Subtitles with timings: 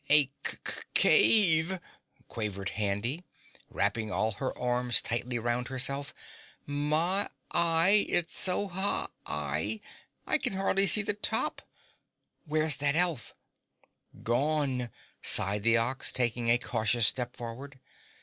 [0.09, 0.57] "A c
[0.97, 1.79] c ave,"
[2.27, 3.23] quavered Handy,
[3.69, 6.11] wrapping all her arms tightly round herself.
[6.65, 9.79] "My y, it's so high igh,
[10.25, 11.61] I can hardly see the top.
[12.45, 13.35] Where's that elf?"
[14.23, 14.89] "Gone!"
[15.21, 17.79] sighed the Ox, taking a cautious step forward.